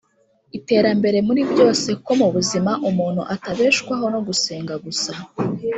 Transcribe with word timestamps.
iterambere 0.57 1.17
muri 1.27 1.41
byose 1.51 1.87
kuko 1.97 2.11
mu 2.21 2.27
buzima 2.35 2.71
umuntu 2.89 3.21
atabeshwaho 3.33 4.05
no 4.13 4.19
gusenga 4.27 4.73
gusa. 4.85 5.11